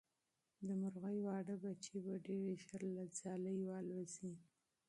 [0.67, 4.33] د مرغۍ واړه بچي به ډېر ژر له ځالې والوځي.